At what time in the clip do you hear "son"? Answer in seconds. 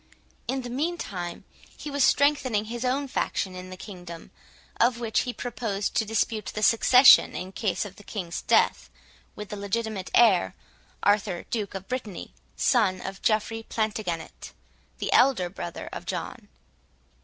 12.55-12.99